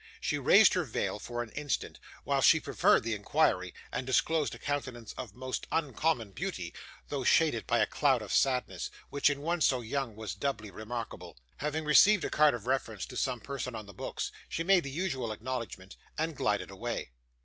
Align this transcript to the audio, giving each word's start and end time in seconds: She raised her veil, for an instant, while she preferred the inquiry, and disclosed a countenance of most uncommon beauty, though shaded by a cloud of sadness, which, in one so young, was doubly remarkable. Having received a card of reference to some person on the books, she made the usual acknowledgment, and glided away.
She 0.19 0.39
raised 0.39 0.73
her 0.73 0.83
veil, 0.83 1.19
for 1.19 1.43
an 1.43 1.51
instant, 1.51 1.99
while 2.23 2.41
she 2.41 2.59
preferred 2.59 3.03
the 3.03 3.13
inquiry, 3.13 3.71
and 3.91 4.07
disclosed 4.07 4.55
a 4.55 4.57
countenance 4.57 5.13
of 5.13 5.35
most 5.35 5.67
uncommon 5.71 6.31
beauty, 6.31 6.73
though 7.09 7.23
shaded 7.23 7.67
by 7.67 7.77
a 7.77 7.85
cloud 7.85 8.23
of 8.23 8.33
sadness, 8.33 8.89
which, 9.11 9.29
in 9.29 9.43
one 9.43 9.61
so 9.61 9.81
young, 9.81 10.15
was 10.15 10.33
doubly 10.33 10.71
remarkable. 10.71 11.37
Having 11.57 11.85
received 11.85 12.25
a 12.25 12.31
card 12.31 12.55
of 12.55 12.65
reference 12.65 13.05
to 13.05 13.15
some 13.15 13.41
person 13.41 13.75
on 13.75 13.85
the 13.85 13.93
books, 13.93 14.31
she 14.49 14.63
made 14.63 14.83
the 14.83 14.89
usual 14.89 15.31
acknowledgment, 15.31 15.95
and 16.17 16.35
glided 16.35 16.71
away. 16.71 17.11